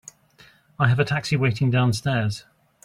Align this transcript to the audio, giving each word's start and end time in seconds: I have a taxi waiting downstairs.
I 0.79 0.87
have 0.87 0.97
a 0.99 1.05
taxi 1.05 1.35
waiting 1.35 1.69
downstairs. 1.69 2.43